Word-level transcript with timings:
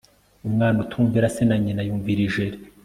umwana 0.47 0.77
utumvira 0.83 1.33
se 1.35 1.41
na 1.47 1.55
nyina 1.63 1.81
yumvira 1.87 2.21
ijeri 2.27 2.57